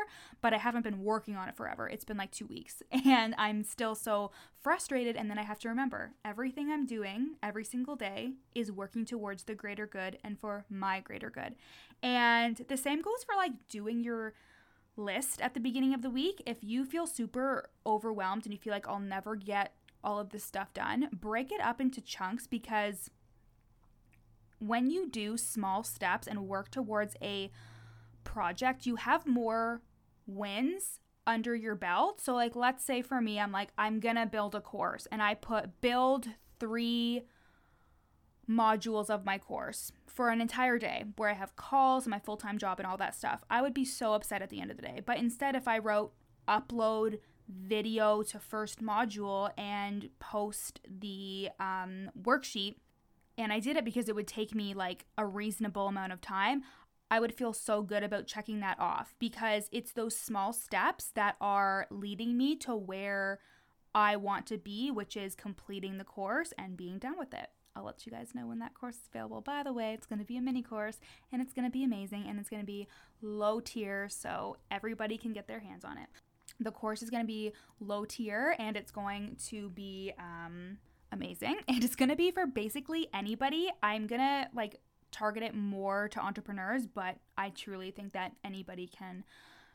but 0.40 0.52
I 0.52 0.58
haven't 0.58 0.82
been 0.82 1.02
working 1.02 1.36
on 1.36 1.48
it 1.48 1.56
forever. 1.56 1.88
It's 1.88 2.04
been 2.04 2.16
like 2.16 2.30
two 2.30 2.46
weeks, 2.46 2.82
and 3.06 3.34
I'm 3.38 3.64
still 3.64 3.94
so 3.94 4.30
frustrated. 4.60 5.16
And 5.16 5.30
then 5.30 5.38
I 5.38 5.42
have 5.42 5.58
to 5.60 5.68
remember 5.68 6.12
everything 6.24 6.70
I'm 6.70 6.86
doing 6.86 7.36
every 7.42 7.64
single 7.64 7.96
day 7.96 8.34
is 8.54 8.70
working 8.70 9.04
towards 9.04 9.44
the 9.44 9.54
greater 9.54 9.86
good 9.86 10.18
and 10.22 10.38
for 10.38 10.64
my 10.68 11.00
greater 11.00 11.30
good. 11.30 11.54
And 12.02 12.56
the 12.68 12.76
same 12.76 13.00
goes 13.00 13.24
for 13.24 13.34
like 13.36 13.52
doing 13.68 14.04
your 14.04 14.34
list 14.96 15.40
at 15.40 15.54
the 15.54 15.60
beginning 15.60 15.94
of 15.94 16.02
the 16.02 16.10
week. 16.10 16.42
If 16.46 16.58
you 16.62 16.84
feel 16.84 17.06
super 17.06 17.70
overwhelmed 17.86 18.44
and 18.44 18.52
you 18.52 18.58
feel 18.58 18.72
like 18.72 18.88
I'll 18.88 19.00
never 19.00 19.36
get 19.36 19.74
all 20.02 20.18
of 20.18 20.30
this 20.30 20.44
stuff 20.44 20.72
done, 20.74 21.08
break 21.12 21.50
it 21.50 21.60
up 21.60 21.80
into 21.80 22.00
chunks 22.00 22.46
because 22.46 23.10
when 24.66 24.90
you 24.90 25.08
do 25.08 25.36
small 25.36 25.82
steps 25.82 26.26
and 26.26 26.48
work 26.48 26.70
towards 26.70 27.16
a 27.22 27.50
project, 28.24 28.86
you 28.86 28.96
have 28.96 29.26
more 29.26 29.82
wins 30.26 31.00
under 31.26 31.54
your 31.54 31.74
belt. 31.74 32.20
So, 32.20 32.34
like, 32.34 32.56
let's 32.56 32.84
say 32.84 33.02
for 33.02 33.20
me, 33.20 33.38
I'm 33.38 33.52
like, 33.52 33.70
I'm 33.78 34.00
gonna 34.00 34.26
build 34.26 34.54
a 34.54 34.60
course 34.60 35.06
and 35.10 35.22
I 35.22 35.34
put 35.34 35.80
build 35.80 36.28
three 36.58 37.22
modules 38.48 39.08
of 39.08 39.24
my 39.24 39.38
course 39.38 39.90
for 40.06 40.28
an 40.28 40.40
entire 40.40 40.78
day 40.78 41.04
where 41.16 41.30
I 41.30 41.34
have 41.34 41.56
calls, 41.56 42.06
my 42.06 42.18
full 42.18 42.36
time 42.36 42.58
job, 42.58 42.78
and 42.78 42.86
all 42.86 42.96
that 42.98 43.14
stuff. 43.14 43.42
I 43.50 43.62
would 43.62 43.74
be 43.74 43.84
so 43.84 44.14
upset 44.14 44.42
at 44.42 44.50
the 44.50 44.60
end 44.60 44.70
of 44.70 44.76
the 44.76 44.82
day. 44.82 45.00
But 45.04 45.18
instead, 45.18 45.56
if 45.56 45.66
I 45.66 45.78
wrote 45.78 46.12
upload 46.48 47.18
video 47.48 48.22
to 48.22 48.38
first 48.38 48.82
module 48.82 49.50
and 49.58 50.08
post 50.18 50.80
the 50.88 51.50
um, 51.60 52.10
worksheet 52.20 52.76
and 53.36 53.52
I 53.52 53.60
did 53.60 53.76
it 53.76 53.84
because 53.84 54.08
it 54.08 54.14
would 54.14 54.28
take 54.28 54.54
me 54.54 54.74
like 54.74 55.06
a 55.18 55.26
reasonable 55.26 55.88
amount 55.88 56.12
of 56.12 56.20
time, 56.20 56.62
I 57.10 57.20
would 57.20 57.34
feel 57.34 57.52
so 57.52 57.82
good 57.82 58.02
about 58.02 58.26
checking 58.26 58.60
that 58.60 58.80
off 58.80 59.14
because 59.18 59.68
it's 59.70 59.92
those 59.92 60.16
small 60.16 60.52
steps 60.52 61.10
that 61.14 61.36
are 61.40 61.86
leading 61.90 62.36
me 62.36 62.56
to 62.56 62.74
where 62.74 63.38
I 63.94 64.16
want 64.16 64.46
to 64.46 64.58
be, 64.58 64.90
which 64.90 65.16
is 65.16 65.34
completing 65.34 65.98
the 65.98 66.04
course 66.04 66.52
and 66.58 66.76
being 66.76 66.98
done 66.98 67.18
with 67.18 67.32
it. 67.34 67.48
I'll 67.76 67.84
let 67.84 68.06
you 68.06 68.12
guys 68.12 68.34
know 68.34 68.46
when 68.46 68.60
that 68.60 68.74
course 68.74 68.96
is 68.96 69.08
available. 69.12 69.40
By 69.40 69.62
the 69.62 69.72
way, 69.72 69.94
it's 69.94 70.06
going 70.06 70.20
to 70.20 70.24
be 70.24 70.36
a 70.36 70.40
mini 70.40 70.62
course 70.62 70.98
and 71.32 71.42
it's 71.42 71.52
going 71.52 71.66
to 71.66 71.72
be 71.72 71.84
amazing 71.84 72.26
and 72.28 72.38
it's 72.38 72.48
going 72.48 72.62
to 72.62 72.66
be 72.66 72.86
low 73.20 73.60
tier 73.60 74.08
so 74.08 74.56
everybody 74.70 75.18
can 75.18 75.32
get 75.32 75.48
their 75.48 75.60
hands 75.60 75.84
on 75.84 75.98
it. 75.98 76.08
The 76.60 76.70
course 76.70 77.02
is 77.02 77.10
going 77.10 77.24
to 77.24 77.26
be 77.26 77.52
low 77.80 78.04
tier 78.04 78.54
and 78.58 78.76
it's 78.76 78.92
going 78.92 79.36
to 79.46 79.70
be 79.70 80.12
um, 80.18 80.78
amazing 81.14 81.56
and 81.68 81.82
it's 81.82 81.96
going 81.96 82.10
to 82.10 82.16
be 82.16 82.30
for 82.30 82.46
basically 82.46 83.08
anybody. 83.14 83.70
I'm 83.82 84.06
going 84.06 84.20
to 84.20 84.48
like 84.54 84.80
target 85.10 85.42
it 85.42 85.54
more 85.54 86.08
to 86.08 86.20
entrepreneurs, 86.20 86.86
but 86.86 87.16
I 87.38 87.50
truly 87.50 87.90
think 87.90 88.12
that 88.12 88.32
anybody 88.44 88.86
can 88.86 89.24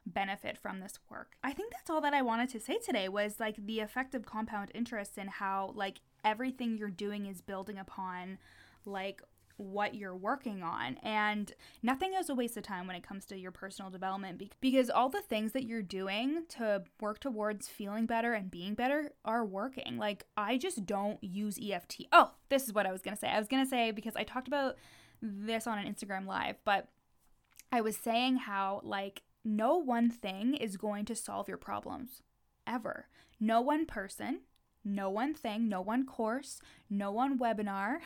benefit 0.05 0.58
from 0.58 0.79
this 0.79 1.00
work. 1.10 1.34
I 1.43 1.53
think 1.53 1.72
that's 1.72 1.89
all 1.89 2.01
that 2.01 2.13
I 2.13 2.22
wanted 2.22 2.50
to 2.50 2.60
say 2.60 2.77
today 2.77 3.10
was 3.10 3.39
like 3.39 3.55
the 3.65 3.79
effect 3.79 4.15
of 4.15 4.25
compound 4.25 4.72
interest 4.74 5.17
and 5.17 5.29
how 5.29 5.72
like 5.75 6.01
everything 6.24 6.77
you're 6.77 6.89
doing 6.89 7.25
is 7.25 7.41
building 7.41 7.77
upon 7.77 8.38
like 8.86 9.22
what 9.60 9.94
you're 9.94 10.16
working 10.16 10.63
on. 10.63 10.98
And 11.04 11.51
nothing 11.84 12.13
is 12.13 12.30
a 12.30 12.36
waste 12.36 12.58
of 12.58 12.63
time 12.63 12.88
when 12.88 12.96
it 12.96 13.08
comes 13.08 13.25
to 13.25 13.38
your 13.38 13.51
personal 13.51 13.92
development 13.92 14.42
because 14.62 14.89
all 14.89 15.10
the 15.10 15.22
things 15.22 15.51
that 15.51 15.66
you're 15.66 15.82
doing 15.82 16.46
to 16.50 16.84
work 17.01 17.20
towards 17.20 17.68
feeling 17.68 18.06
better 18.06 18.34
and 18.34 18.50
being 18.50 18.74
better 18.74 19.12
are 19.25 19.46
working. 19.46 19.98
Like, 19.98 20.25
I 20.38 20.58
just 20.58 20.86
don't 20.86 21.22
use 21.24 21.60
EFT. 21.62 22.04
Oh, 22.12 22.32
this 22.50 22.63
is 22.63 22.74
what 22.74 22.86
I 22.86 22.92
was 22.92 23.01
going 23.01 23.16
to 23.16 23.20
say. 23.20 23.28
I 23.28 23.38
was 23.38 23.48
going 23.48 23.63
to 23.63 23.70
say 23.70 23.92
because 23.92 24.16
I 24.16 24.24
talked 24.24 24.48
about 24.48 24.78
this 25.22 25.68
on 25.68 25.78
an 25.78 25.94
Instagram 25.94 26.25
live, 26.25 26.56
but 26.63 26.88
I 27.72 27.82
was 27.82 27.98
saying 27.98 28.38
how, 28.38 28.82
like, 28.84 29.24
no 29.44 29.75
one 29.75 30.10
thing 30.10 30.54
is 30.54 30.78
going 30.78 31.06
to 31.06 31.16
solve 31.16 31.48
your 31.48 31.58
problems 31.58 32.22
ever. 32.66 33.08
No 33.39 33.62
one 33.62 33.86
person, 33.86 34.42
no 34.83 35.09
one 35.09 35.33
thing, 35.33 35.69
no 35.69 35.81
one 35.81 36.05
course, 36.05 36.62
no 36.89 37.12
one 37.12 37.38
webinar, 37.38 38.00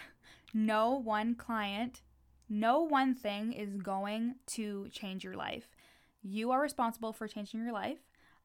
no 0.53 0.91
one 0.91 1.35
client, 1.35 2.01
no 2.49 2.81
one 2.81 3.15
thing 3.15 3.53
is 3.53 3.75
going 3.75 4.35
to 4.47 4.87
change 4.89 5.23
your 5.23 5.35
life. 5.35 5.67
You 6.21 6.51
are 6.51 6.61
responsible 6.61 7.13
for 7.13 7.27
changing 7.27 7.61
your 7.61 7.73
life. 7.73 7.99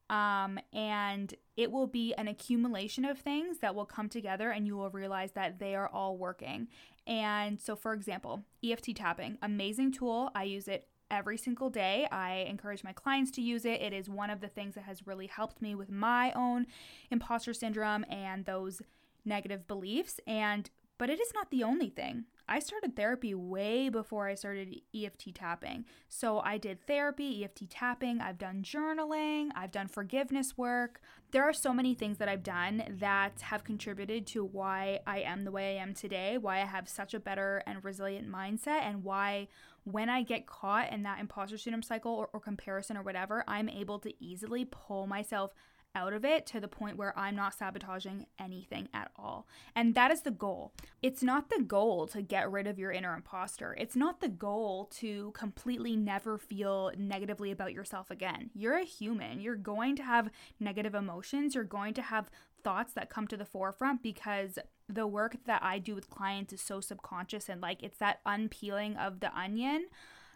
Um, 0.09 0.59
and 0.73 1.33
it 1.55 1.71
will 1.71 1.85
be 1.85 2.15
an 2.15 2.27
accumulation 2.27 3.05
of 3.05 3.19
things 3.19 3.59
that 3.59 3.75
will 3.75 3.85
come 3.85 4.09
together, 4.09 4.49
and 4.49 4.65
you 4.65 4.75
will 4.75 4.89
realize 4.89 5.33
that 5.33 5.59
they 5.59 5.75
are 5.75 5.87
all 5.87 6.17
working. 6.17 6.67
And 7.05 7.59
so, 7.61 7.75
for 7.75 7.93
example, 7.93 8.43
EFT 8.63 8.95
tapping, 8.95 9.37
amazing 9.41 9.91
tool. 9.91 10.31
I 10.33 10.43
use 10.43 10.67
it 10.67 10.87
every 11.11 11.37
single 11.37 11.69
day. 11.69 12.07
I 12.11 12.45
encourage 12.49 12.83
my 12.83 12.93
clients 12.93 13.31
to 13.31 13.41
use 13.41 13.65
it. 13.65 13.81
It 13.81 13.93
is 13.93 14.09
one 14.09 14.29
of 14.29 14.41
the 14.41 14.47
things 14.47 14.75
that 14.75 14.83
has 14.83 15.07
really 15.07 15.27
helped 15.27 15.61
me 15.61 15.75
with 15.75 15.89
my 15.89 16.31
own 16.33 16.67
imposter 17.11 17.53
syndrome 17.53 18.05
and 18.09 18.45
those 18.45 18.81
negative 19.25 19.67
beliefs. 19.67 20.19
And 20.27 20.69
but 20.97 21.09
it 21.09 21.19
is 21.19 21.31
not 21.33 21.49
the 21.49 21.63
only 21.63 21.89
thing. 21.89 22.25
I 22.49 22.59
started 22.59 22.95
therapy 22.95 23.35
way 23.35 23.89
before 23.89 24.27
I 24.27 24.33
started 24.33 24.81
EFT 24.93 25.35
tapping. 25.35 25.85
So 26.07 26.39
I 26.39 26.57
did 26.57 26.85
therapy, 26.87 27.43
EFT 27.43 27.69
tapping, 27.69 28.21
I've 28.21 28.39
done 28.39 28.63
journaling, 28.63 29.49
I've 29.55 29.71
done 29.71 29.87
forgiveness 29.87 30.57
work. 30.57 30.99
There 31.31 31.43
are 31.43 31.53
so 31.53 31.73
many 31.73 31.93
things 31.93 32.17
that 32.17 32.27
I've 32.27 32.41
done 32.41 32.83
that 32.99 33.41
have 33.41 33.63
contributed 33.63 34.25
to 34.27 34.43
why 34.43 35.01
I 35.05 35.19
am 35.19 35.43
the 35.43 35.51
way 35.51 35.77
I 35.77 35.83
am 35.83 35.93
today, 35.93 36.39
why 36.39 36.61
I 36.61 36.65
have 36.65 36.89
such 36.89 37.13
a 37.13 37.19
better 37.19 37.61
and 37.67 37.83
resilient 37.83 38.27
mindset, 38.27 38.81
and 38.81 39.03
why 39.03 39.47
when 39.83 40.09
I 40.09 40.23
get 40.23 40.47
caught 40.47 40.91
in 40.91 41.03
that 41.03 41.19
imposter 41.19 41.57
syndrome 41.57 41.83
cycle 41.83 42.11
or, 42.11 42.29
or 42.33 42.39
comparison 42.39 42.97
or 42.97 43.03
whatever, 43.03 43.43
I'm 43.47 43.69
able 43.69 43.99
to 43.99 44.13
easily 44.19 44.65
pull 44.65 45.05
myself 45.05 45.53
out 45.95 46.13
of 46.13 46.23
it 46.23 46.45
to 46.47 46.59
the 46.59 46.67
point 46.67 46.97
where 46.97 47.17
I'm 47.17 47.35
not 47.35 47.53
sabotaging 47.53 48.25
anything 48.39 48.89
at 48.93 49.11
all. 49.17 49.47
And 49.75 49.95
that 49.95 50.11
is 50.11 50.21
the 50.21 50.31
goal. 50.31 50.73
It's 51.01 51.23
not 51.23 51.49
the 51.49 51.63
goal 51.63 52.07
to 52.07 52.21
get 52.21 52.51
rid 52.51 52.67
of 52.67 52.77
your 52.77 52.91
inner 52.91 53.13
imposter. 53.13 53.75
It's 53.79 53.95
not 53.95 54.21
the 54.21 54.29
goal 54.29 54.85
to 54.97 55.31
completely 55.31 55.95
never 55.95 56.37
feel 56.37 56.91
negatively 56.97 57.51
about 57.51 57.73
yourself 57.73 58.11
again. 58.11 58.51
You're 58.53 58.77
a 58.77 58.85
human. 58.85 59.41
You're 59.41 59.55
going 59.55 59.95
to 59.97 60.03
have 60.03 60.29
negative 60.59 60.95
emotions. 60.95 61.55
You're 61.55 61.63
going 61.63 61.93
to 61.95 62.01
have 62.01 62.29
thoughts 62.63 62.93
that 62.93 63.09
come 63.09 63.27
to 63.27 63.37
the 63.37 63.45
forefront 63.45 64.03
because 64.03 64.59
the 64.87 65.07
work 65.07 65.37
that 65.45 65.63
I 65.63 65.79
do 65.79 65.95
with 65.95 66.09
clients 66.09 66.51
is 66.51 66.61
so 66.61 66.81
subconscious 66.81 67.47
and 67.47 67.61
like 67.61 67.81
it's 67.83 67.99
that 67.99 68.19
unpeeling 68.25 68.97
of 68.97 69.19
the 69.19 69.35
onion 69.37 69.85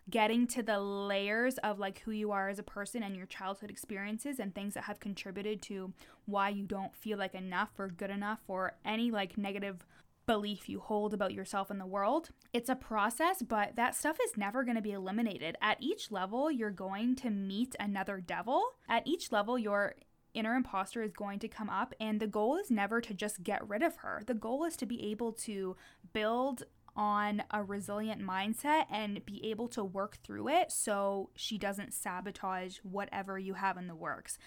getting 0.10 0.46
to 0.48 0.62
the 0.62 0.80
layers 0.80 1.58
of 1.60 1.80
like 1.80 2.00
who 2.00 2.12
you 2.12 2.32
are 2.32 2.50
as 2.50 2.60
a 2.60 2.64
person 2.64 3.04
and 3.04 3.16
your 3.16 3.26
childhood 3.26 3.70
experiences 3.70 4.40
and 4.40 4.54
things 4.54 4.74
that 4.74 4.84
have 4.84 5.00
contributed 5.00 5.62
to 5.62 5.94
why 6.26 6.50
you 6.50 6.66
don't 6.66 6.96
feel 6.96 7.18
like 7.18 7.34
enough 7.34 7.70
or 7.78 7.88
good 7.88 8.10
enough 8.10 8.40
or 8.48 8.76
any 8.86 9.12
like 9.12 9.38
negative 9.38 9.86
belief 10.26 10.70
you 10.70 10.80
hold 10.80 11.14
about 11.14 11.34
yourself 11.34 11.70
in 11.70 11.78
the 11.78 11.86
world. 11.86 12.30
It's 12.54 12.70
a 12.70 12.76
process, 12.76 13.42
but 13.42 13.76
that 13.76 13.96
stuff 13.96 14.18
is 14.24 14.38
never 14.38 14.64
going 14.64 14.76
to 14.76 14.82
be 14.82 14.92
eliminated. 14.92 15.58
At 15.62 15.78
each 15.82 16.12
level, 16.12 16.50
you're 16.50 16.70
going 16.70 17.16
to 17.18 17.30
meet 17.30 17.76
another 17.80 18.22
devil. 18.26 18.64
At 18.88 19.06
each 19.06 19.32
level, 19.32 19.58
your 19.58 19.96
inner 20.34 20.56
imposter 20.56 21.04
is 21.04 21.12
going 21.12 21.40
to 21.40 21.48
come 21.48 21.70
up, 21.70 21.94
and 22.00 22.20
the 22.20 22.28
goal 22.28 22.56
is 22.56 22.72
never 22.72 23.02
to 23.02 23.14
just 23.14 23.44
get 23.44 23.68
rid 23.68 23.84
of 23.84 23.98
her. 23.98 24.24
The 24.26 24.34
goal 24.34 24.64
is 24.64 24.76
to 24.78 24.86
be 24.86 25.12
able 25.12 25.34
to 25.34 25.76
build 26.14 26.64
on 26.96 27.44
a 27.52 27.64
resilient 27.64 28.22
mindset 28.22 28.86
and 28.92 29.26
be 29.26 29.44
able 29.50 29.68
to 29.70 29.84
work 29.84 30.18
through 30.24 30.48
it 30.50 30.72
so 30.72 31.30
she 31.36 31.58
doesn't 31.58 31.94
sabotage 31.94 32.78
whatever 32.84 33.40
you 33.40 33.56
have 33.56 33.78
in 33.78 33.88
the 33.88 33.96
works. 33.96 34.38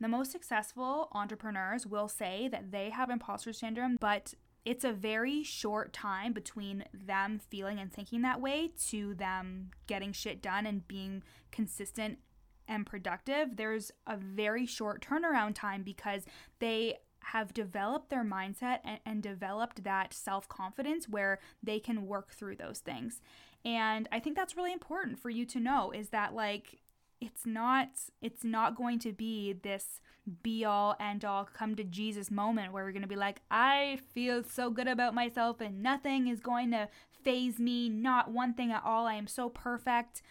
The 0.00 0.08
most 0.08 0.32
successful 0.32 1.08
entrepreneurs 1.12 1.86
will 1.86 2.08
say 2.08 2.48
that 2.48 2.72
they 2.72 2.90
have 2.90 3.10
imposter 3.10 3.52
syndrome, 3.52 3.96
but 4.00 4.34
it's 4.64 4.84
a 4.84 4.92
very 4.92 5.42
short 5.42 5.92
time 5.92 6.32
between 6.32 6.84
them 6.92 7.38
feeling 7.38 7.78
and 7.78 7.92
thinking 7.92 8.22
that 8.22 8.40
way 8.40 8.72
to 8.88 9.14
them 9.14 9.70
getting 9.86 10.12
shit 10.12 10.42
done 10.42 10.66
and 10.66 10.86
being 10.88 11.22
consistent 11.52 12.18
and 12.66 12.86
productive. 12.86 13.56
There's 13.56 13.92
a 14.06 14.16
very 14.16 14.66
short 14.66 15.04
turnaround 15.06 15.54
time 15.54 15.82
because 15.82 16.24
they 16.60 16.96
have 17.32 17.54
developed 17.54 18.10
their 18.10 18.24
mindset 18.24 18.78
and, 18.84 19.00
and 19.04 19.22
developed 19.22 19.84
that 19.84 20.12
self 20.12 20.48
confidence 20.48 21.08
where 21.08 21.38
they 21.62 21.80
can 21.80 22.06
work 22.06 22.32
through 22.32 22.56
those 22.56 22.78
things. 22.78 23.20
And 23.64 24.08
I 24.12 24.20
think 24.20 24.36
that's 24.36 24.56
really 24.56 24.72
important 24.72 25.18
for 25.18 25.30
you 25.30 25.46
to 25.46 25.60
know 25.60 25.90
is 25.90 26.10
that 26.10 26.34
like 26.34 26.80
it's 27.20 27.46
not 27.46 27.88
it's 28.20 28.44
not 28.44 28.76
going 28.76 28.98
to 28.98 29.12
be 29.12 29.52
this 29.52 30.00
be 30.42 30.64
all 30.64 30.96
end 31.00 31.24
all 31.24 31.44
come 31.44 31.74
to 31.76 31.84
Jesus 31.84 32.30
moment 32.30 32.72
where 32.72 32.84
we're 32.84 32.92
going 32.92 33.02
to 33.02 33.08
be 33.08 33.16
like 33.16 33.40
I 33.50 34.00
feel 34.12 34.42
so 34.42 34.70
good 34.70 34.88
about 34.88 35.14
myself 35.14 35.60
and 35.60 35.82
nothing 35.82 36.28
is 36.28 36.40
going 36.40 36.70
to 36.72 36.88
faze 37.24 37.58
me 37.58 37.88
not 37.88 38.30
one 38.30 38.54
thing 38.54 38.70
at 38.70 38.82
all. 38.84 39.06
I 39.06 39.14
am 39.14 39.26
so 39.26 39.48
perfect. 39.48 40.22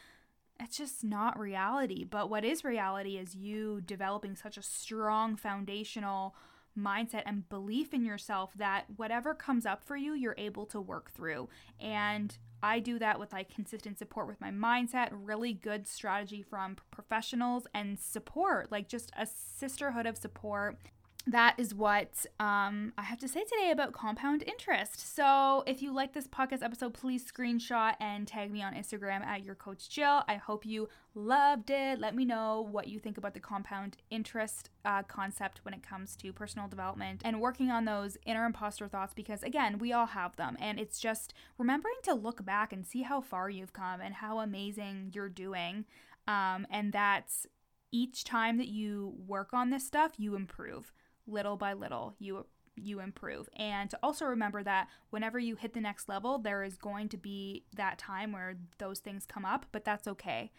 It's 0.60 0.78
just 0.78 1.04
not 1.04 1.40
reality. 1.40 2.04
But 2.04 2.30
what 2.30 2.46
is 2.46 2.64
reality 2.64 3.18
is 3.18 3.36
you 3.36 3.82
developing 3.82 4.36
such 4.36 4.58
a 4.58 4.62
strong 4.62 5.36
foundational 5.36 6.36
mindset 6.78 7.24
and 7.26 7.48
belief 7.50 7.94
in 7.94 8.06
yourself 8.06 8.52
that 8.56 8.86
whatever 8.96 9.34
comes 9.34 9.66
up 9.66 9.84
for 9.84 9.96
you, 9.96 10.14
you're 10.14 10.36
able 10.38 10.66
to 10.68 10.82
work 10.82 11.12
through. 11.12 11.50
And 11.80 12.36
I 12.62 12.80
do 12.80 12.98
that 13.00 13.20
with 13.20 13.34
like 13.34 13.54
consistent 13.54 14.00
support 14.00 14.28
with 14.28 14.40
my 14.40 14.50
mindset, 14.50 15.10
really 15.12 15.54
good 15.54 15.88
strategy 15.88 16.42
from 16.42 16.78
professionals, 16.92 17.68
and 17.74 18.00
support, 18.00 18.72
like 18.72 18.88
just 18.88 19.12
a 19.18 19.26
sisterhood 19.26 20.06
of 20.06 20.18
support 20.18 20.78
that 21.26 21.56
is 21.58 21.74
what 21.74 22.26
um, 22.40 22.92
I 22.98 23.04
have 23.04 23.20
to 23.20 23.30
say 23.30 23.44
today 23.44 23.72
about 23.72 23.94
compound 23.94 24.44
interest. 24.46 25.16
So, 25.16 25.64
if 25.66 25.82
you 25.82 25.94
like 25.94 26.14
this 26.14 26.28
podcast 26.28 26.62
episode, 26.62 26.94
please 26.94 27.24
screenshot 27.24 27.94
and 28.02 28.28
tag 28.28 28.52
me 28.52 28.62
on 28.62 28.74
Instagram 28.74 29.22
at 29.26 29.44
your 29.44 29.56
coach 29.56 29.90
Jill. 29.90 30.24
I 30.28 30.36
hope 30.36 30.66
you 30.66 30.90
loved 31.16 31.70
it. 31.70 32.00
Let 32.00 32.14
me 32.14 32.26
know 32.26 32.68
what 32.70 32.90
you 32.90 33.00
think 33.00 33.18
about 33.18 33.34
the 33.34 33.40
compound 33.40 33.96
interest 34.10 34.70
uh, 34.84 35.04
concept 35.04 35.62
when 35.64 35.74
it 35.74 35.82
comes 35.82 36.18
to 36.18 36.34
personal 36.34 36.68
development 36.68 37.22
and 37.24 37.40
working 37.40 37.72
on 37.72 37.86
those 37.86 38.18
inner 38.26 38.46
imposter 38.46 38.90
thoughts 38.90 39.14
because, 39.14 39.44
again, 39.44 39.80
we 39.80 39.94
all 39.94 40.08
have 40.08 40.36
them. 40.36 40.58
And 40.60 40.78
it's 40.78 41.00
just 41.00 41.34
remembering 41.58 41.96
to 42.04 42.14
look 42.14 42.44
back 42.44 42.74
and 42.74 42.86
see 42.86 43.04
how 43.04 43.22
far 43.22 43.50
you've 43.50 43.74
come 43.74 44.02
and 44.02 44.16
how 44.16 44.40
amazing 44.40 45.12
you're 45.14 45.30
doing. 45.30 45.86
Um, 46.28 46.68
and 46.70 46.92
that's 46.92 47.48
each 47.94 48.26
time 48.26 48.58
that 48.58 48.68
you 48.68 49.14
work 49.26 49.54
on 49.54 49.70
this 49.70 49.86
stuff, 49.86 50.14
you 50.18 50.36
improve 50.36 50.92
little 51.28 51.58
by 51.58 51.74
little 51.74 52.16
you 52.20 52.46
you 52.76 53.00
improve. 53.00 53.48
And 53.56 53.90
to 53.92 54.00
also 54.02 54.26
remember 54.26 54.64
that 54.64 54.88
whenever 55.12 55.38
you 55.38 55.56
hit 55.56 55.74
the 55.74 55.82
next 55.82 56.10
level 56.10 56.40
there 56.40 56.64
is 56.64 56.78
going 56.78 57.10
to 57.10 57.18
be 57.18 57.64
that 57.76 57.98
time 57.98 58.32
where 58.32 58.56
those 58.80 59.00
things 59.00 59.26
come 59.26 59.46
up 59.46 59.68
but 59.72 59.86
that's 59.86 60.08
okay 60.08 60.52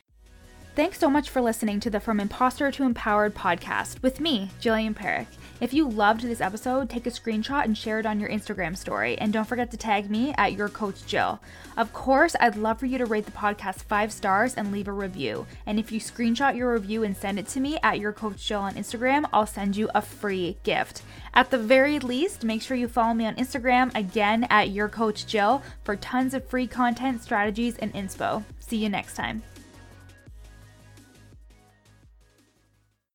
Thanks 0.74 0.98
so 0.98 1.08
much 1.08 1.30
for 1.30 1.40
listening 1.40 1.78
to 1.80 1.90
the 1.90 2.00
From 2.00 2.18
Imposter 2.18 2.72
to 2.72 2.82
Empowered 2.82 3.32
podcast 3.32 4.02
with 4.02 4.18
me, 4.18 4.50
Jillian 4.60 4.92
Parekh. 4.92 5.28
If 5.60 5.72
you 5.72 5.88
loved 5.88 6.22
this 6.22 6.40
episode, 6.40 6.90
take 6.90 7.06
a 7.06 7.10
screenshot 7.10 7.64
and 7.64 7.78
share 7.78 8.00
it 8.00 8.06
on 8.06 8.18
your 8.18 8.28
Instagram 8.28 8.76
story. 8.76 9.16
And 9.18 9.32
don't 9.32 9.46
forget 9.46 9.70
to 9.70 9.76
tag 9.76 10.10
me 10.10 10.34
at 10.36 10.54
your 10.54 10.68
coach 10.68 11.06
Jill. 11.06 11.40
Of 11.76 11.92
course, 11.92 12.34
I'd 12.40 12.56
love 12.56 12.80
for 12.80 12.86
you 12.86 12.98
to 12.98 13.06
rate 13.06 13.24
the 13.24 13.30
podcast 13.30 13.84
five 13.84 14.12
stars 14.12 14.54
and 14.54 14.72
leave 14.72 14.88
a 14.88 14.92
review. 14.92 15.46
And 15.64 15.78
if 15.78 15.92
you 15.92 16.00
screenshot 16.00 16.56
your 16.56 16.72
review 16.72 17.04
and 17.04 17.16
send 17.16 17.38
it 17.38 17.46
to 17.50 17.60
me 17.60 17.78
at 17.84 18.00
your 18.00 18.12
coach 18.12 18.44
Jill 18.44 18.62
on 18.62 18.74
Instagram, 18.74 19.26
I'll 19.32 19.46
send 19.46 19.76
you 19.76 19.88
a 19.94 20.02
free 20.02 20.56
gift. 20.64 21.02
At 21.34 21.52
the 21.52 21.58
very 21.58 22.00
least, 22.00 22.42
make 22.42 22.62
sure 22.62 22.76
you 22.76 22.88
follow 22.88 23.14
me 23.14 23.26
on 23.26 23.36
Instagram 23.36 23.94
again 23.94 24.48
at 24.50 24.70
your 24.70 24.88
coach 24.88 25.24
Jill 25.28 25.62
for 25.84 25.94
tons 25.94 26.34
of 26.34 26.44
free 26.48 26.66
content, 26.66 27.22
strategies, 27.22 27.76
and 27.76 27.94
inspo. 27.94 28.42
See 28.58 28.78
you 28.78 28.88
next 28.88 29.14
time. 29.14 29.44